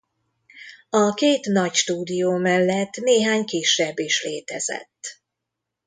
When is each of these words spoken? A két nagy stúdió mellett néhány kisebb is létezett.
A 0.89 1.13
két 1.13 1.45
nagy 1.45 1.73
stúdió 1.73 2.37
mellett 2.37 2.95
néhány 2.95 3.45
kisebb 3.45 3.99
is 3.99 4.23
létezett. 4.23 5.21